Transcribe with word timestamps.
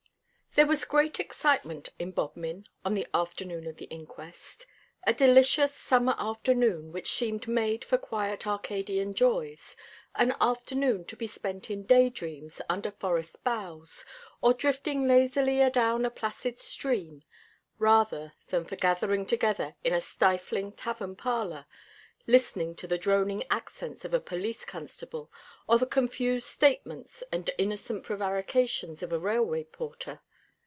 There 0.53 0.67
was 0.67 0.83
great 0.83 1.17
excitement 1.21 1.87
in 1.97 2.11
Bodmin 2.11 2.65
on 2.83 2.93
the 2.93 3.07
afternoon 3.13 3.65
of 3.67 3.77
the 3.77 3.85
inquest; 3.85 4.65
a 5.05 5.13
delicious 5.13 5.73
summer 5.73 6.13
afternoon, 6.19 6.91
which 6.91 7.09
seemed 7.13 7.47
made 7.47 7.85
for 7.85 7.97
quiet 7.97 8.45
arcadian 8.45 9.13
joys; 9.13 9.77
an 10.13 10.35
afternoon 10.41 11.05
to 11.05 11.15
be 11.15 11.25
spent 11.25 11.69
in 11.69 11.83
day 11.85 12.09
dreams 12.09 12.59
under 12.67 12.91
forest 12.91 13.45
boughs, 13.45 14.03
or 14.41 14.53
drifting 14.53 15.07
lazily 15.07 15.61
adown 15.61 16.03
a 16.03 16.09
placid 16.11 16.59
stream; 16.59 17.23
rather 17.79 18.33
than 18.49 18.65
for 18.65 18.75
gathering 18.75 19.25
together 19.25 19.77
in 19.85 19.93
a 19.93 20.01
stifling 20.01 20.73
tavern 20.73 21.15
parlour, 21.15 21.65
listening 22.27 22.75
to 22.75 22.87
the 22.87 22.97
droning 22.97 23.45
accents 23.49 24.03
of 24.03 24.13
a 24.13 24.19
police 24.19 24.65
constable, 24.65 25.31
or 25.67 25.77
the 25.77 25.85
confused 25.85 26.47
statements 26.47 27.23
and 27.31 27.49
innocent 27.57 28.03
prevarications 28.03 29.01
of 29.01 29.13
a 29.13 29.17
railway 29.17 29.63
porter. 29.63 30.19